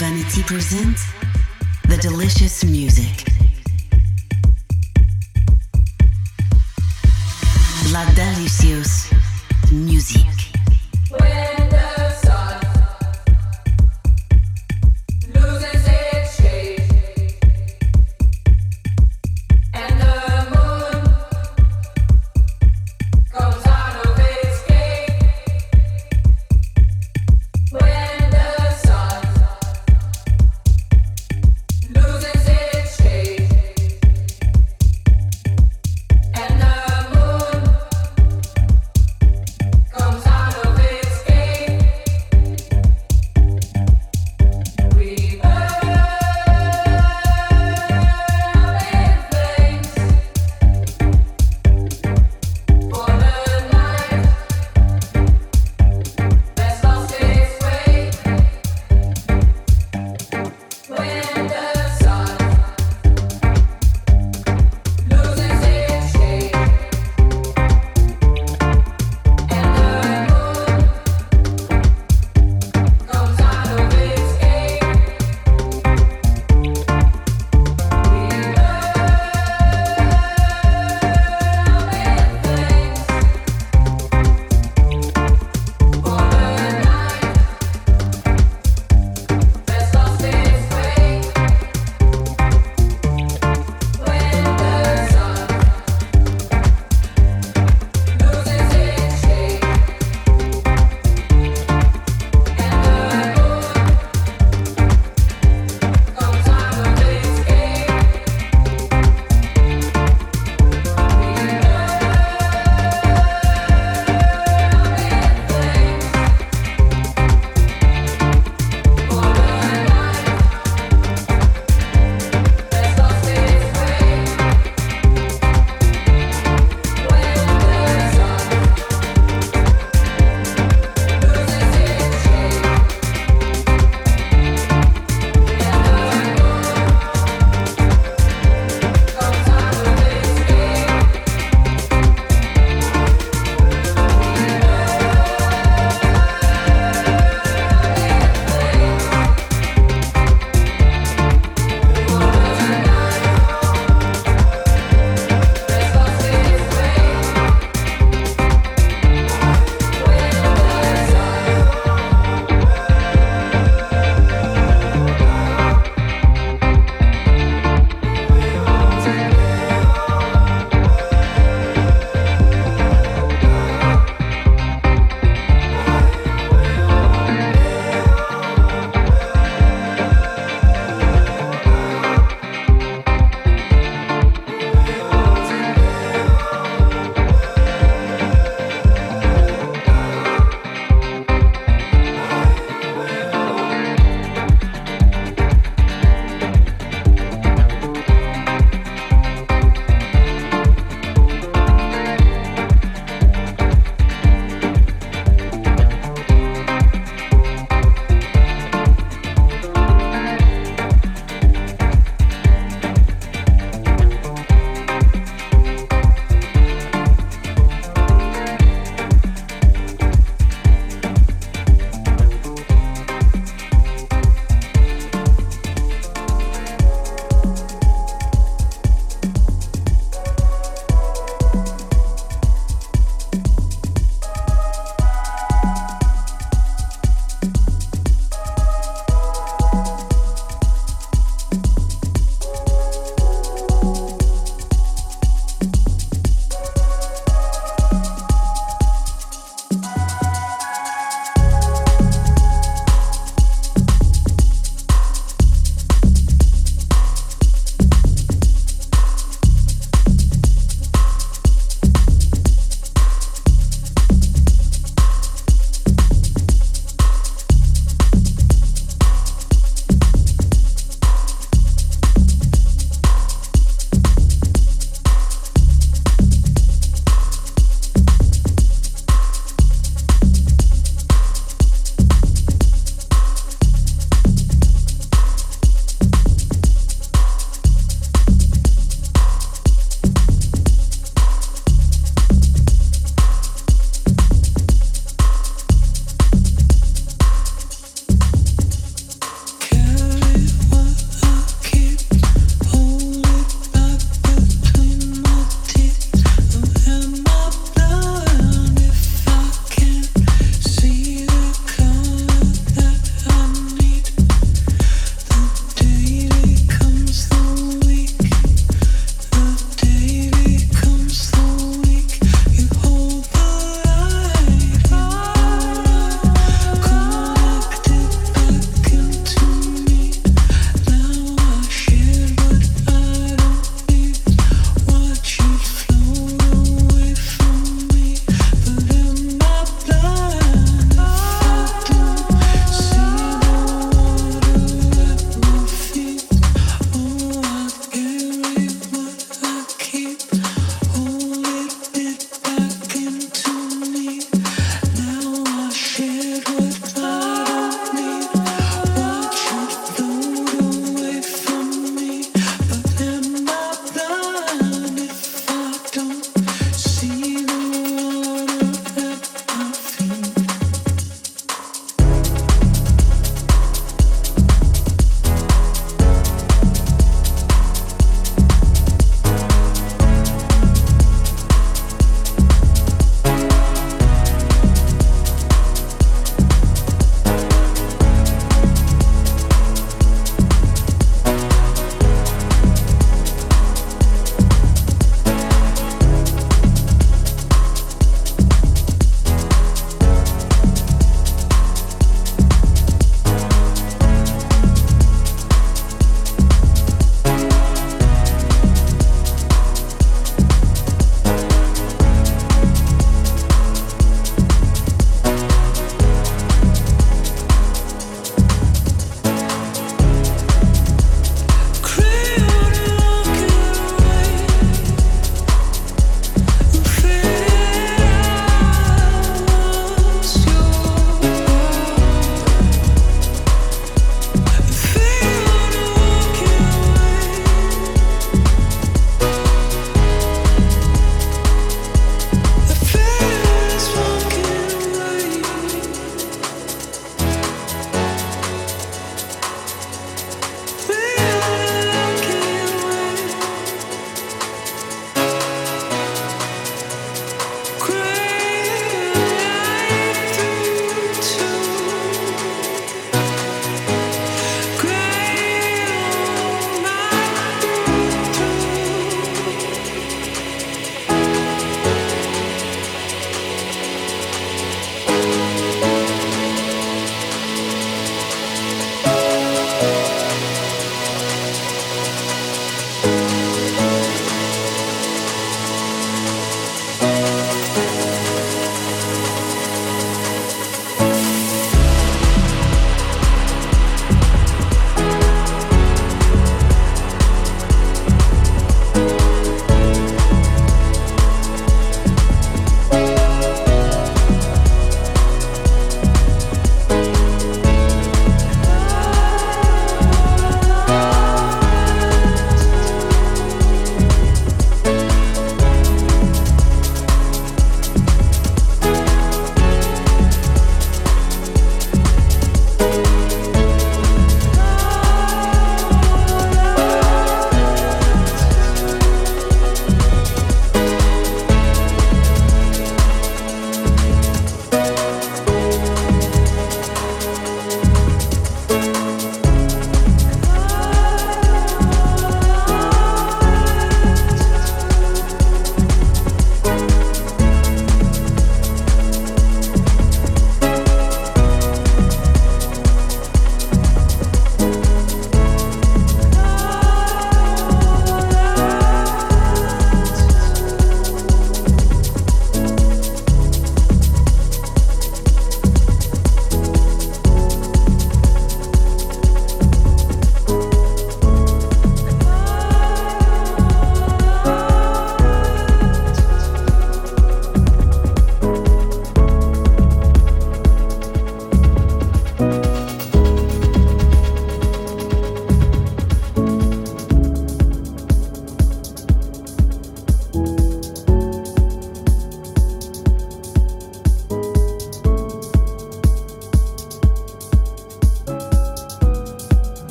Vanetty 0.00 0.42
presents 0.46 1.04
the 1.86 1.98
delicious 1.98 2.64
music. 2.64 3.26
La 7.92 8.06
Delicious 8.14 9.10
Musique. 9.70 10.29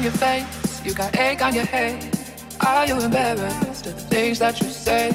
On 0.00 0.04
your 0.04 0.12
face, 0.12 0.82
you 0.82 0.94
got 0.94 1.14
egg 1.14 1.42
on 1.42 1.54
your 1.54 1.66
head. 1.66 2.02
Are 2.66 2.86
you 2.86 2.98
embarrassed 2.98 3.86
of 3.86 3.94
the 3.96 4.06
things 4.14 4.38
that 4.38 4.58
you 4.58 4.70
say? 4.70 5.10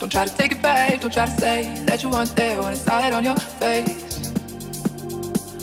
Don't 0.00 0.10
try 0.10 0.24
to 0.24 0.36
take 0.36 0.50
it 0.50 0.60
back, 0.60 1.00
don't 1.00 1.12
try 1.12 1.26
to 1.26 1.40
say 1.40 1.80
that 1.86 2.02
you 2.02 2.10
weren't 2.10 2.34
there 2.34 2.58
when 2.60 2.72
I 2.72 2.74
saw 2.74 3.06
it 3.06 3.12
on 3.12 3.22
your 3.22 3.36
face. 3.36 4.32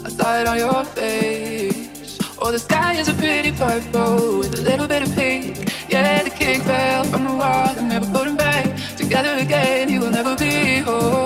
I 0.06 0.10
saw 0.18 0.40
it 0.40 0.48
on 0.48 0.58
your 0.58 0.86
face. 0.86 2.20
Oh, 2.40 2.54
the 2.54 2.60
sky 2.60 2.94
is 3.02 3.10
a 3.10 3.14
pretty 3.16 3.52
purple 3.52 4.40
with 4.40 4.58
a 4.58 4.62
little 4.62 4.88
bit 4.88 5.02
of 5.02 5.14
pink. 5.14 5.70
Yeah, 5.90 6.24
the 6.24 6.30
king 6.30 6.62
fell 6.62 7.04
from 7.04 7.26
the 7.26 7.36
wall 7.36 7.76
and 7.78 7.90
never 7.90 8.06
put 8.14 8.30
him 8.30 8.38
back 8.38 8.64
together 8.96 9.36
again. 9.44 9.90
He 9.90 10.00
will 10.00 10.12
never 10.12 10.38
be 10.38 10.78
whole. 10.78 11.17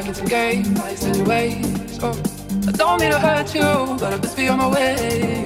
Like 0.00 0.08
it's 0.08 0.20
a 0.20 0.24
game, 0.24 0.64
silly 0.96 1.22
ways. 1.22 1.98
Oh, 2.02 2.18
I 2.66 2.72
don't 2.72 3.00
mean 3.00 3.10
to 3.10 3.18
hurt 3.18 3.54
you, 3.54 3.96
but 3.98 4.14
I 4.14 4.16
must 4.16 4.36
be 4.36 4.48
on 4.48 4.58
my 4.58 4.68
way. 4.68 5.44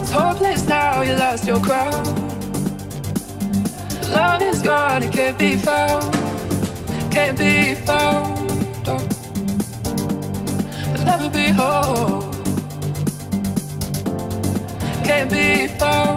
It's 0.00 0.10
hopeless 0.10 0.66
now, 0.66 1.02
you 1.02 1.14
lost 1.14 1.46
your 1.46 1.60
crown. 1.60 2.04
Love 4.10 4.42
is 4.42 4.62
gone, 4.62 5.02
it 5.04 5.12
can't 5.12 5.38
be 5.38 5.54
found, 5.56 6.12
can't 7.12 7.38
be 7.38 7.74
found. 7.74 8.50
Oh, 8.88 9.08
will 10.92 11.04
never 11.04 11.30
be 11.30 11.50
whole, 11.50 12.32
can't 15.04 15.30
be 15.30 15.68
found. 15.78 16.07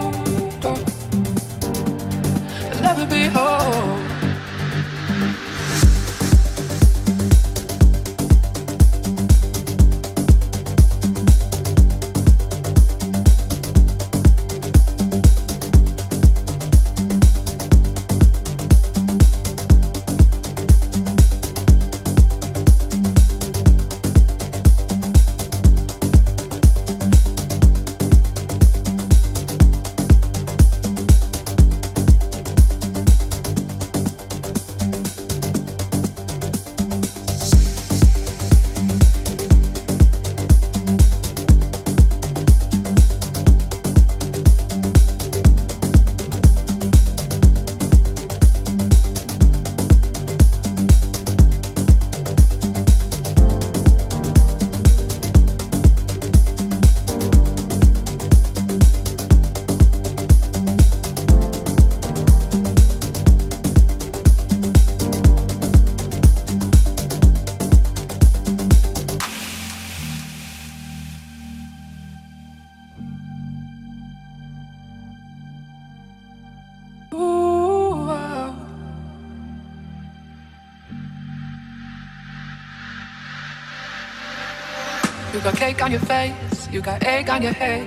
Cake 85.62 85.80
on 85.80 85.92
your 85.92 86.00
face, 86.00 86.68
you 86.72 86.80
got 86.80 87.00
egg 87.04 87.30
on 87.30 87.40
your 87.40 87.52
head. 87.52 87.86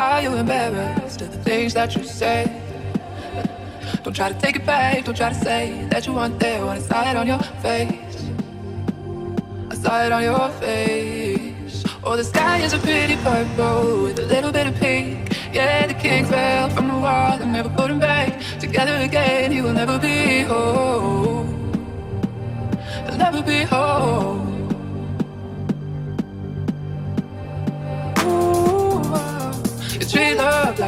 Are 0.00 0.22
you 0.22 0.32
embarrassed 0.36 1.20
of 1.22 1.32
the 1.32 1.42
things 1.42 1.74
that 1.74 1.96
you 1.96 2.04
say? 2.04 2.40
Don't 4.04 4.14
try 4.14 4.28
to 4.32 4.38
take 4.38 4.54
it 4.54 4.64
back, 4.64 5.04
don't 5.04 5.16
try 5.16 5.30
to 5.30 5.40
say 5.48 5.88
that 5.90 6.06
you 6.06 6.12
weren't 6.12 6.38
there 6.38 6.64
when 6.64 6.76
I 6.76 6.82
saw 6.90 7.10
it 7.10 7.16
on 7.16 7.26
your 7.26 7.42
face. 7.66 8.16
I 9.72 9.74
saw 9.82 9.94
it 10.06 10.12
on 10.12 10.22
your 10.22 10.48
face. 10.64 11.82
Oh, 12.04 12.14
the 12.16 12.22
sky 12.22 12.58
is 12.66 12.74
a 12.74 12.78
pretty 12.78 13.16
purple 13.28 14.04
with 14.04 14.18
a 14.20 14.26
little 14.34 14.52
bit 14.52 14.68
of 14.68 14.74
pink. 14.76 15.32
Yeah, 15.52 15.88
the 15.88 15.94
king 15.94 16.26
fell 16.26 16.70
from 16.70 16.86
the 16.92 16.98
wall 17.04 17.42
and 17.42 17.52
never 17.52 17.70
put 17.70 17.90
him 17.90 17.98
back 17.98 18.40
together 18.60 18.94
again. 19.08 19.50
He 19.50 19.60
will 19.62 19.76
never 19.82 19.98
be 19.98 20.42
whole. 20.50 21.44
He'll 23.06 23.18
never 23.26 23.42
be 23.42 23.62
whole. 23.72 24.29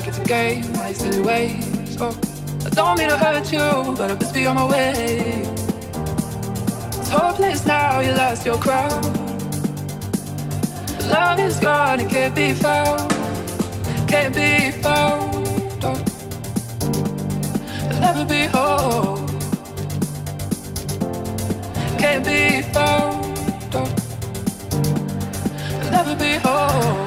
Like 0.03 0.09
it's 0.09 0.19
a 0.19 0.25
game, 0.25 0.73
like 0.73 0.97
silly 0.97 1.21
ways. 1.21 1.97
Oh, 2.01 2.19
I 2.67 2.71
don't 2.71 2.99
mean 2.99 3.09
to 3.09 3.17
hurt 3.17 3.53
you, 3.53 3.95
but 3.97 4.11
I 4.11 4.15
must 4.15 4.35
be 4.35 4.47
on 4.47 4.57
my 4.57 4.67
way. 4.69 5.45
It's 6.99 7.09
hopeless 7.09 7.65
now, 7.67 8.01
you 8.01 8.13
lost 8.13 8.45
your 8.45 8.59
crown. 8.59 9.01
Love 11.09 11.39
is 11.39 11.59
gone, 11.61 12.01
it 12.01 12.11
can't 12.11 12.35
be 12.35 12.53
found, 12.53 13.11
can't 14.09 14.35
be 14.35 14.73
found. 14.83 15.33
Will 17.89 18.01
never 18.01 18.25
be 18.25 18.47
whole, 18.47 19.19
can't 21.99 22.25
be 22.25 22.63
found. 22.73 23.39
Will 25.83 25.91
never 25.93 26.17
be 26.17 26.39
whole. 26.39 27.02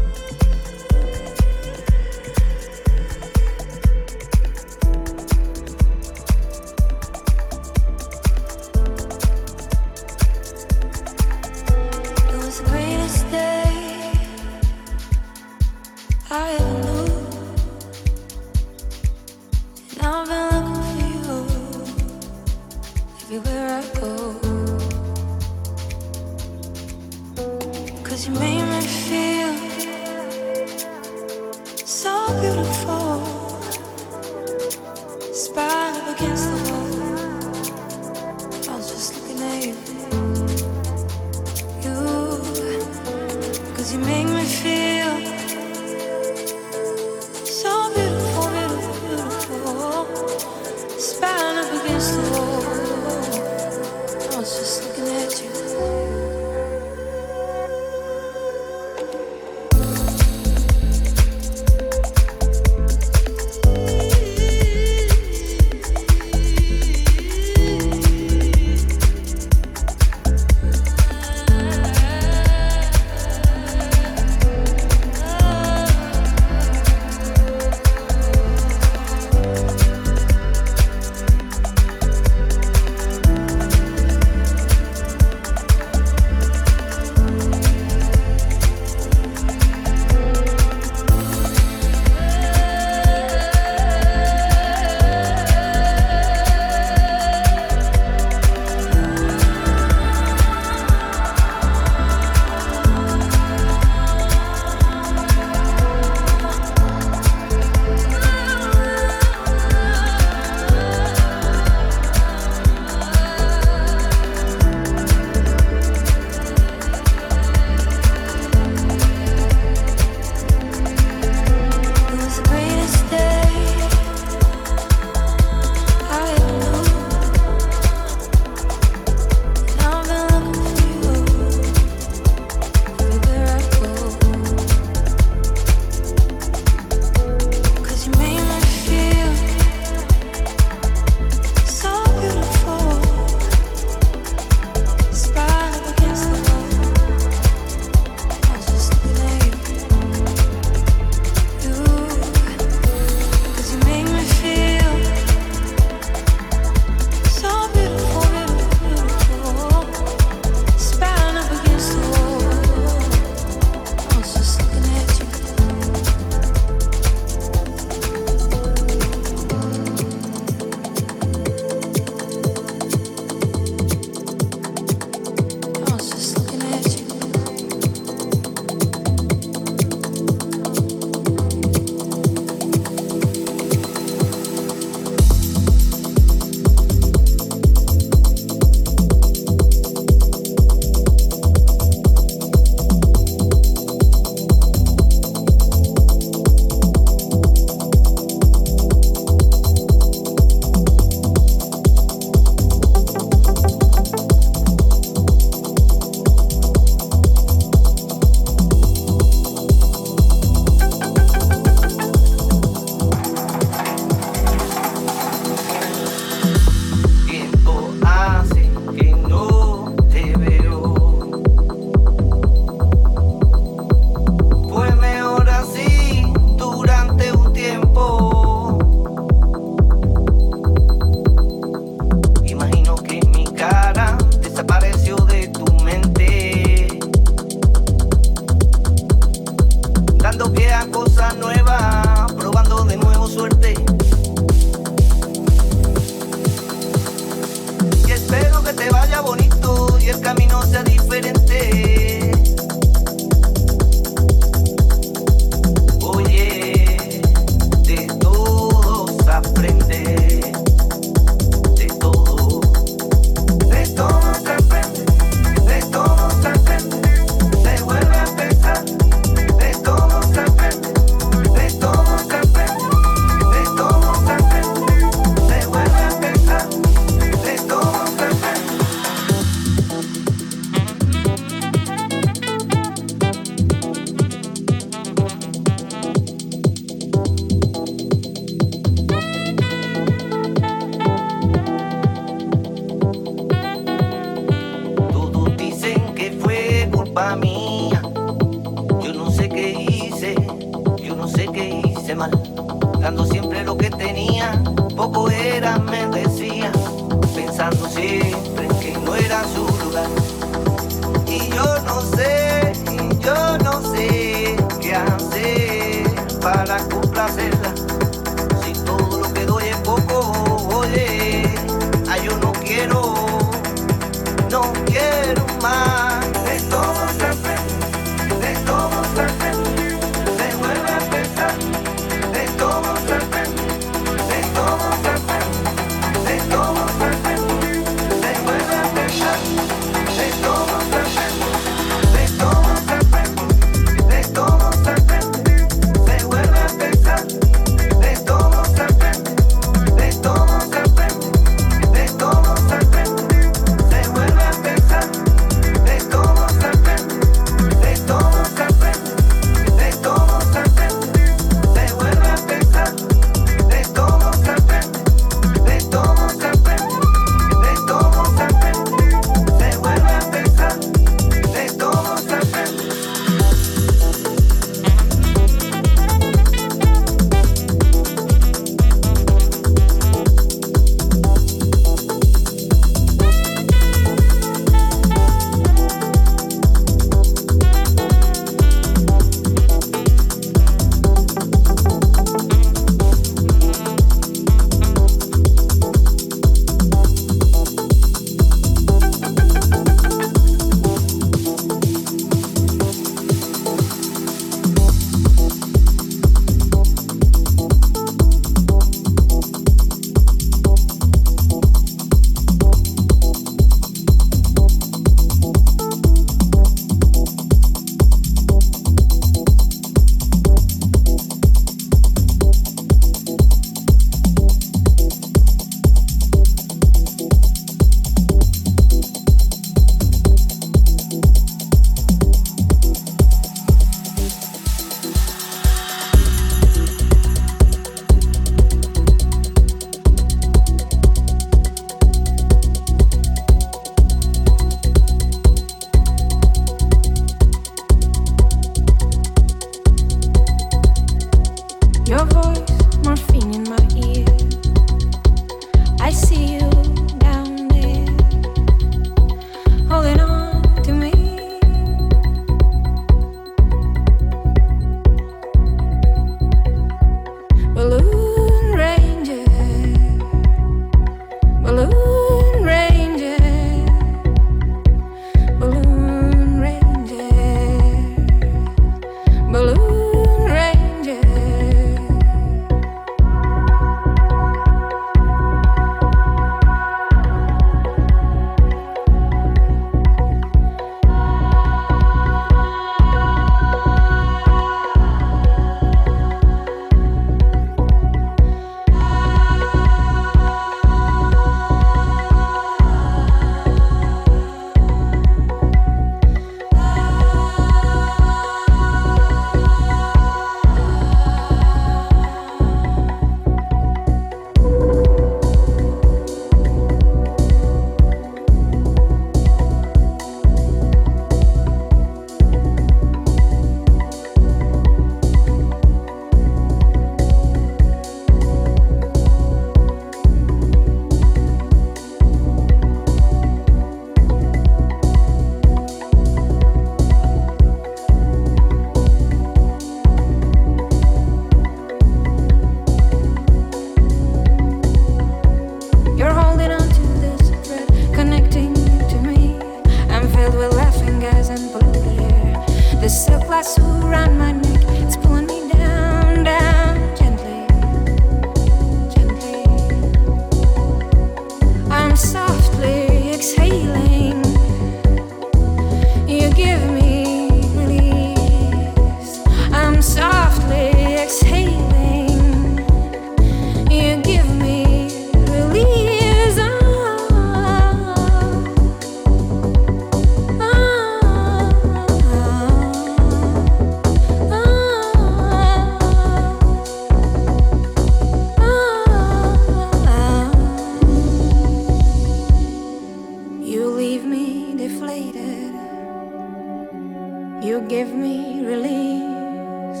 You 597.64 597.80
give 597.88 598.12
me 598.12 598.64
release, 598.66 600.00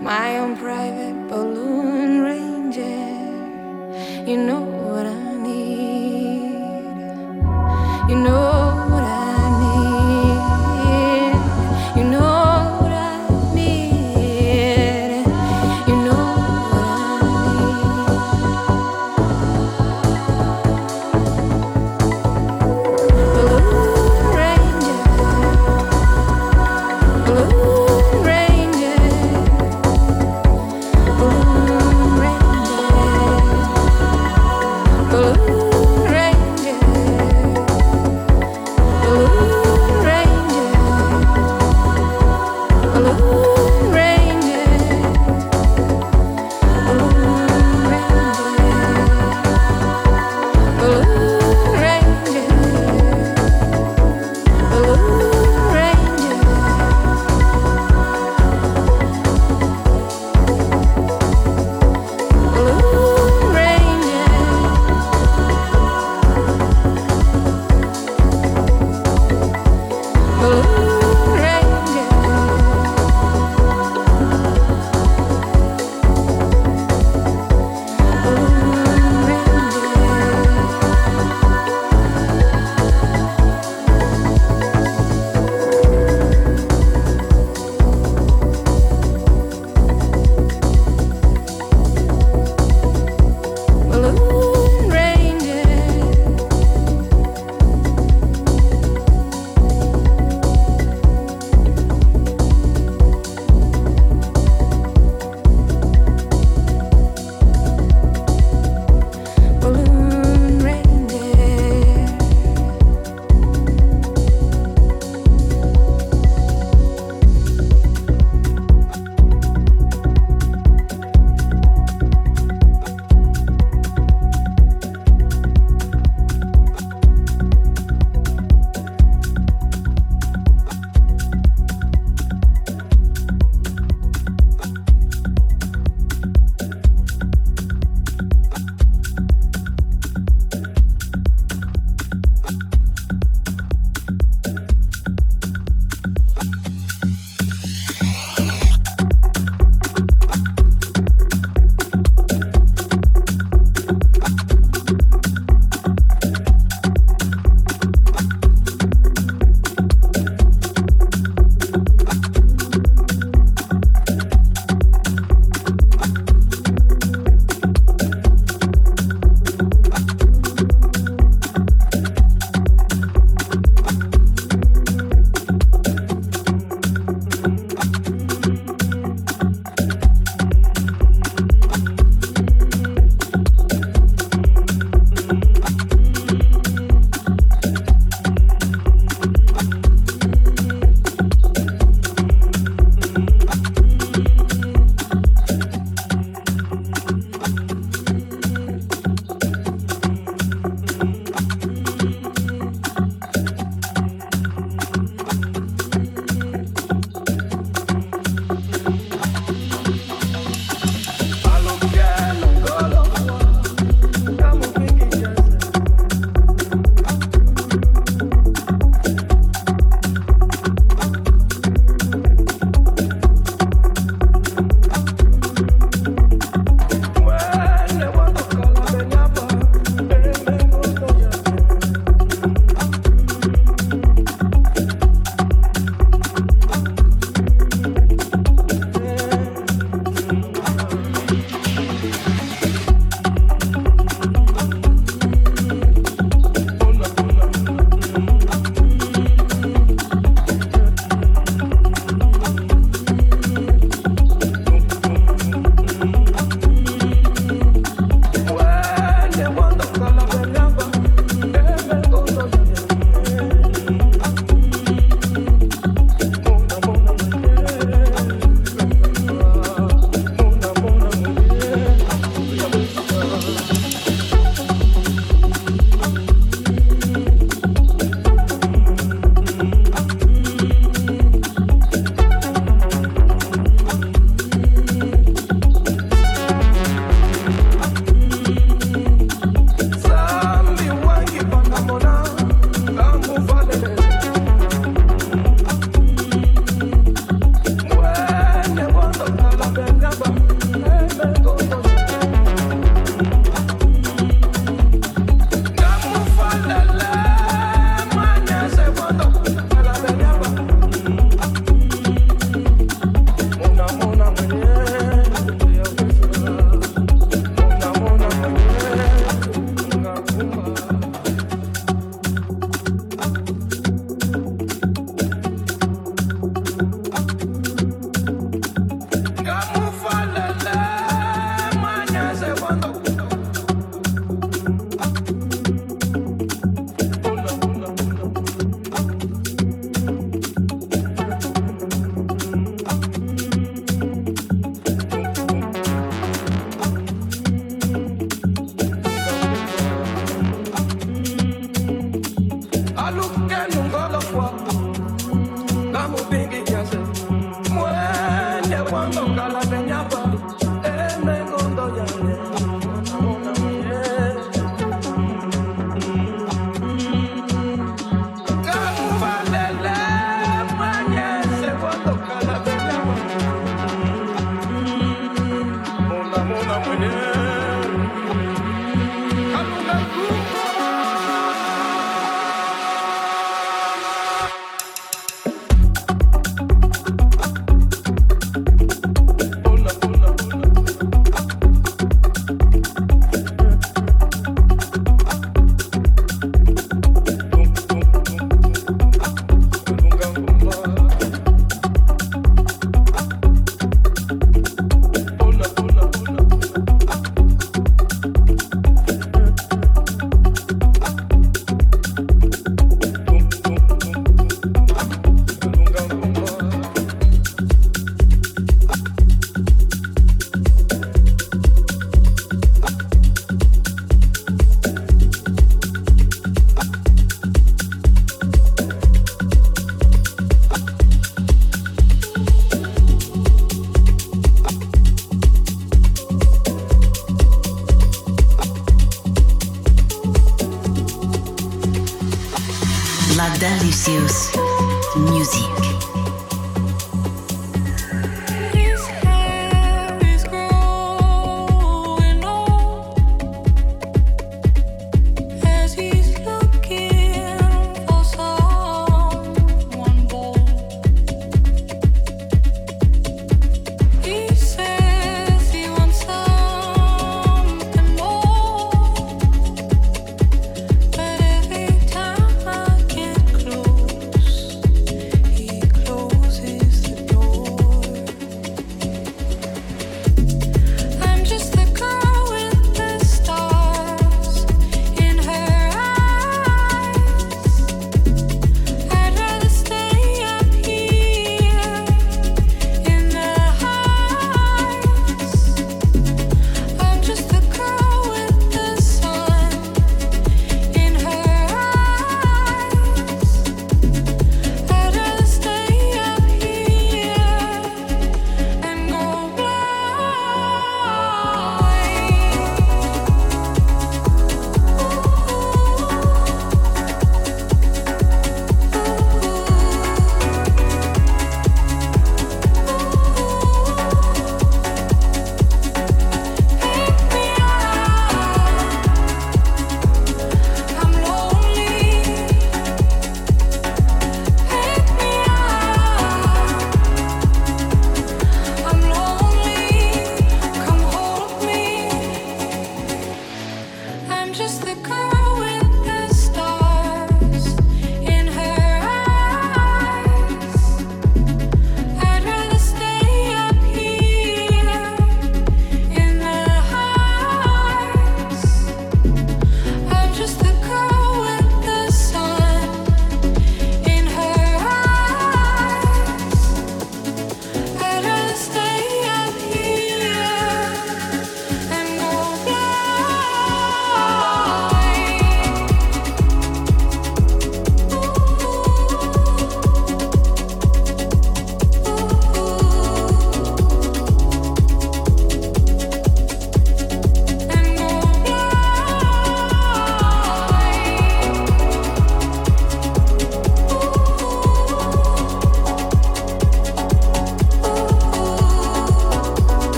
my 0.00 0.38
own 0.38 0.56
private 0.56 1.28
balloon 1.28 2.20
ranger. 2.20 2.80
You 4.30 4.36
know 4.36 4.60
what 4.60 5.06
I 5.06 5.36
need. 5.36 6.60
You 8.10 8.16
know. 8.16 8.45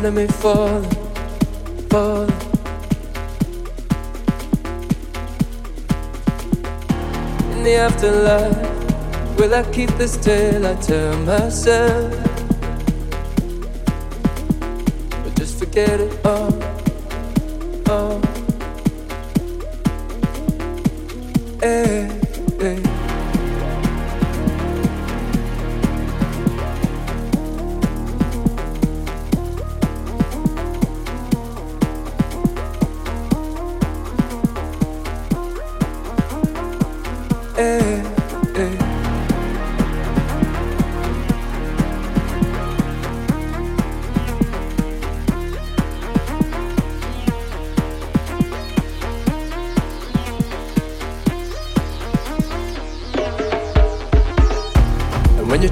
Enemy 0.00 0.26
falling, 0.26 0.90
falling. 1.90 2.30
In 7.52 7.62
the 7.64 7.74
afterlife, 7.74 9.38
will 9.38 9.54
I 9.54 9.62
keep 9.72 9.90
this 9.98 10.16
tale 10.16 10.66
I 10.66 10.74
tell 10.76 11.14
myself? 11.18 12.14
Or 15.22 15.30
just 15.34 15.58
forget 15.58 16.00
it 16.00 16.24
all, 16.24 16.62
all. 17.90 18.29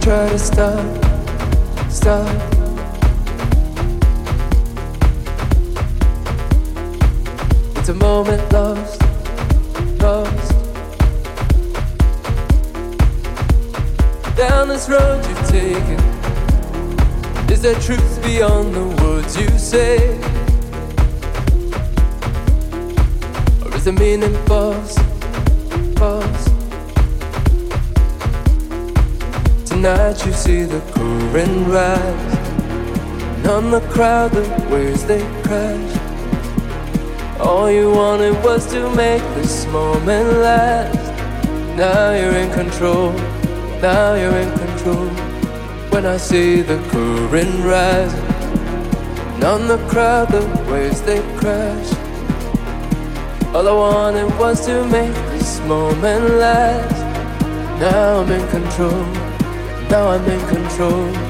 Try 0.09 0.27
to 0.31 0.39
stop, 0.39 0.87
stop. 1.91 2.27
It's 7.77 7.91
a 7.91 7.95
moment 7.95 8.51
lost, 8.51 8.88
this 14.79 14.89
road 14.89 15.27
you've 15.27 15.49
taken, 15.49 15.99
is 17.51 17.63
there 17.63 17.75
truth 17.81 18.23
beyond 18.23 18.73
the 18.73 18.87
words 19.03 19.37
you 19.37 19.49
say? 19.59 19.97
Or 23.65 23.75
is 23.75 23.85
the 23.87 23.93
meaning 23.93 24.37
false, 24.47 24.97
false? 25.99 26.45
Tonight 29.69 30.25
you 30.25 30.33
see 30.33 30.63
the 30.63 30.81
current 30.93 31.67
rise 31.67 32.35
And 33.37 33.47
on 33.49 33.71
the 33.73 33.81
crowd 33.91 34.31
the 34.31 34.43
waves 34.71 35.05
they 35.05 35.23
crash 35.43 37.41
All 37.41 37.69
you 37.69 37.91
wanted 37.91 38.35
was 38.45 38.65
to 38.71 38.89
make 38.95 39.23
this 39.35 39.67
moment 39.67 40.29
last 40.39 41.77
Now 41.77 42.13
you're 42.13 42.37
in 42.45 42.53
control, 42.53 43.13
now 43.81 44.15
you're 44.15 44.39
in 44.39 44.58
control 44.89 45.09
When 45.91 46.07
I 46.07 46.17
see 46.17 46.63
the 46.63 46.79
current 46.91 47.65
rise. 47.65 48.15
And 49.35 49.45
on 49.45 49.69
the 49.69 49.79
crowd 49.89 50.29
the 50.29 50.43
waves 50.71 51.03
they 51.03 51.21
crash. 51.39 51.91
All 53.55 53.67
I 53.69 53.73
wanted 53.73 54.39
was 54.39 54.65
to 54.67 54.85
make 54.87 55.15
this 55.33 55.61
moment 55.61 56.25
last. 56.35 57.01
Now 57.81 58.21
I'm 58.21 58.31
in 58.31 58.49
control. 58.49 59.05
Now 59.91 60.09
I'm 60.11 60.25
in 60.25 60.41
control. 60.49 61.28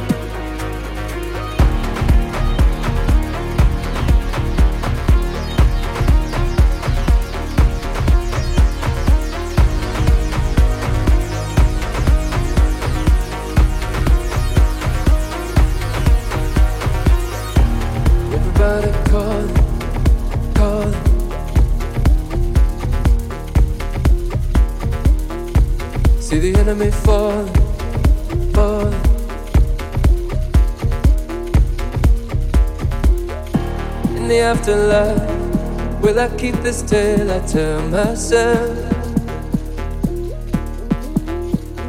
The 34.69 34.75
afterlife, 34.75 36.03
will 36.03 36.21
I 36.21 36.29
keep 36.37 36.55
this 36.57 36.83
till 36.83 37.31
I 37.31 37.39
tell 37.47 37.81
myself? 37.89 38.77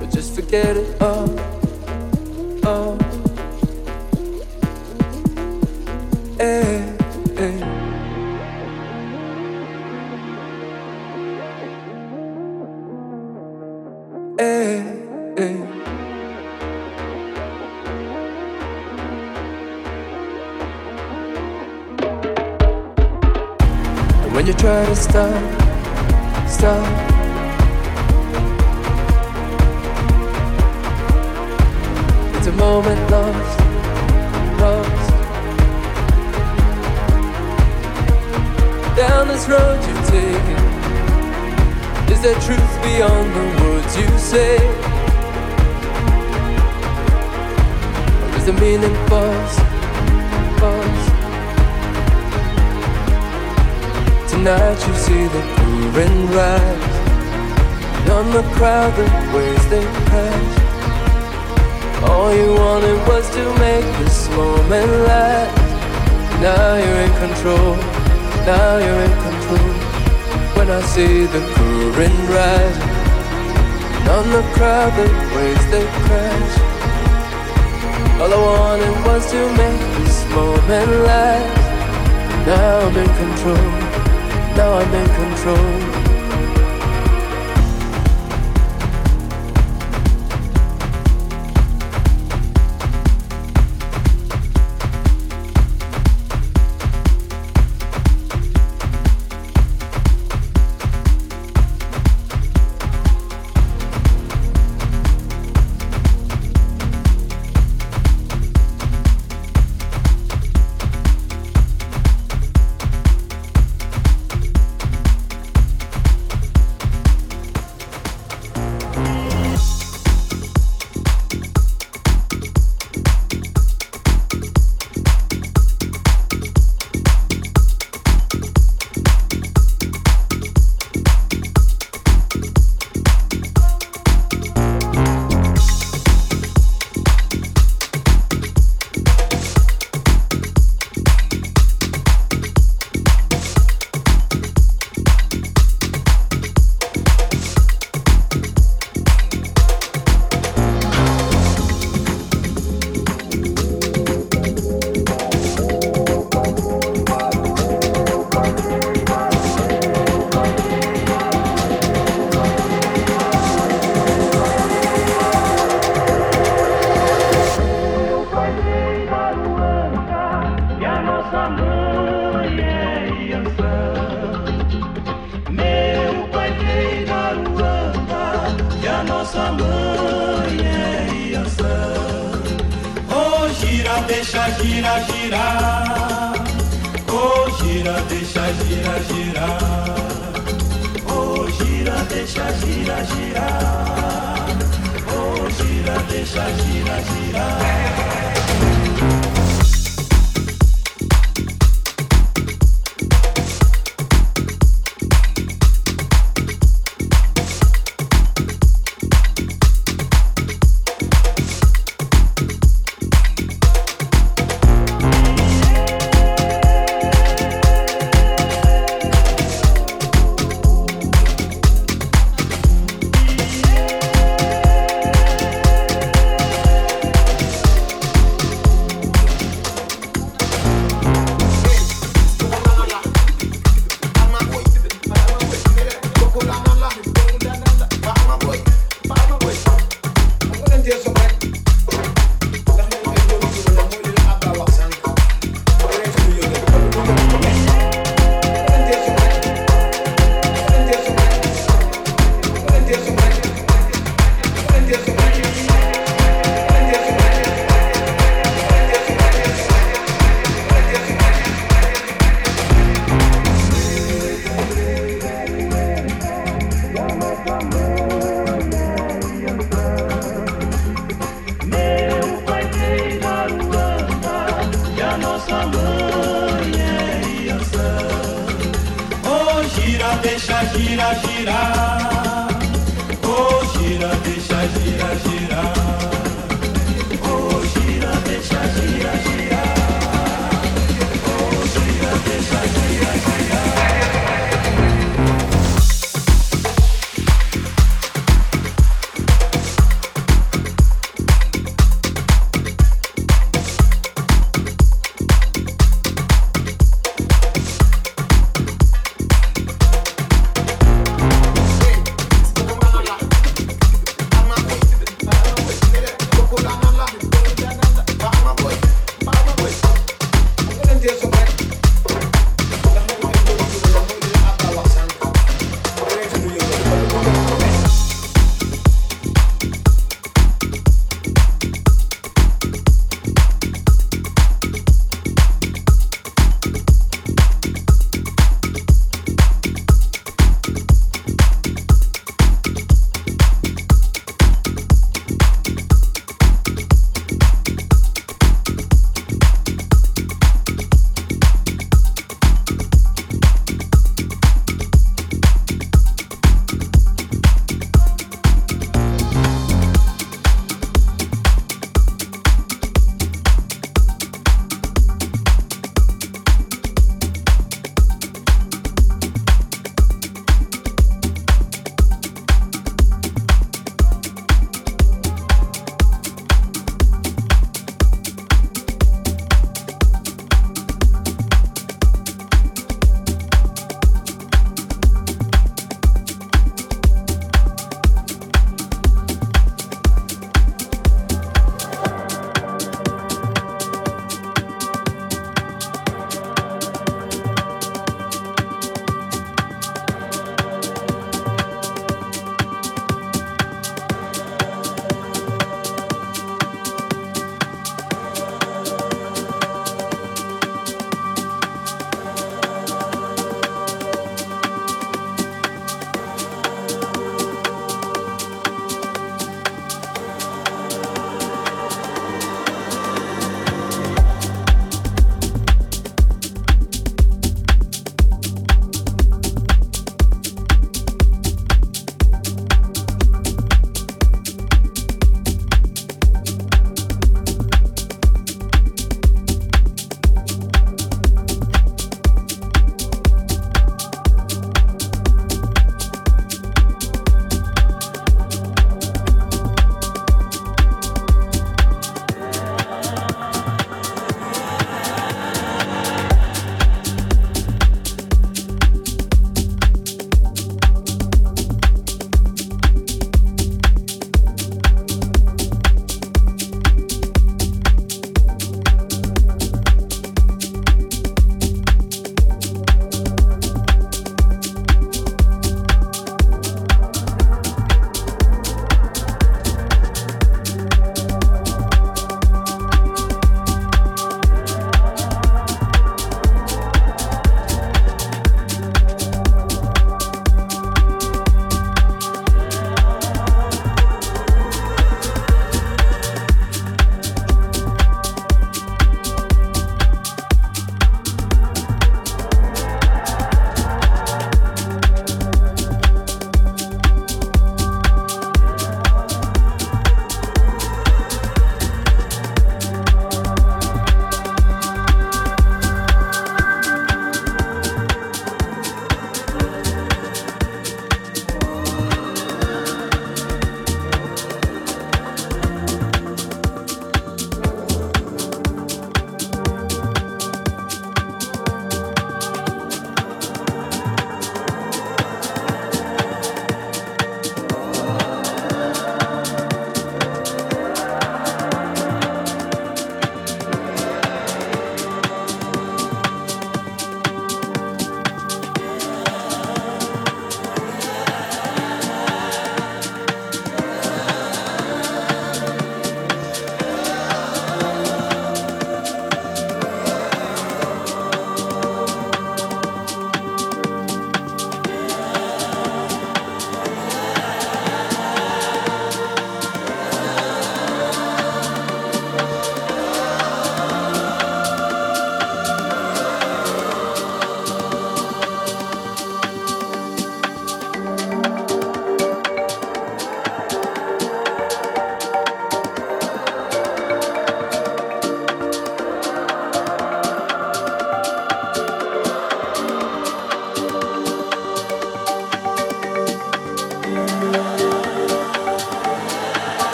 Or 0.00 0.06
just 0.06 0.36
forget 0.36 0.76
it 0.76 1.02
all. 1.02 1.47
stop, 24.98 26.48
stop. 26.48 26.86
It's 32.34 32.48
a 32.48 32.52
moment 32.52 33.00
lost, 33.08 33.60
lost. 34.60 35.08
Down 38.96 39.28
this 39.28 39.48
road 39.48 39.78
you've 39.86 40.06
taken, 40.08 40.58
is 42.12 42.20
there 42.22 42.40
truth 42.40 42.82
beyond 42.82 43.34
the 43.36 43.44
words 43.62 43.96
you 43.96 44.08
say? 44.18 44.56
Or 48.24 48.36
is 48.36 48.46
the 48.46 48.52
meaning 48.54 48.94
lost? 49.08 49.67
night 54.48 54.80
you 54.88 54.94
see 54.94 55.24
the 55.36 55.42
pouring 55.56 56.20
rise 56.32 56.94
and 57.98 58.08
on 58.18 58.26
the 58.36 58.44
crowd 58.56 58.90
the 58.96 59.06
waves 59.34 59.66
they 59.68 59.84
crash 60.08 60.56
all 62.08 62.32
you 62.32 62.54
wanted 62.54 62.98
was 63.08 63.28
to 63.36 63.44
make 63.66 63.88
this 64.00 64.18
moment 64.30 64.92
last. 65.08 65.52
Now 66.40 66.76
you're 66.82 67.02
in 67.06 67.14
control 67.24 67.74
now 68.48 68.78
you're 68.84 69.02
in 69.08 69.16
control. 69.26 69.72
When 70.56 70.68
i 70.78 70.80
see 70.94 71.26
the 71.34 71.42
current 71.54 72.20
rise 72.36 72.78
and 73.98 74.08
on 74.16 74.26
the 74.36 74.44
crowd 74.54 74.92
the 74.98 75.08
waves 75.34 75.66
they 75.72 75.86
crash 76.04 76.54
all 78.20 78.32
i 78.38 78.40
wanted 78.48 78.96
was 79.08 79.30
to 79.30 79.40
make 79.60 79.84
this 79.98 80.18
moment 80.36 80.90
last. 81.08 81.60
Now 82.46 82.80
i'm 82.86 82.96
in 82.96 83.10
control 83.22 83.87
now 84.58 84.72
I'm 84.72 84.92
in 84.92 85.06
control. 85.14 85.97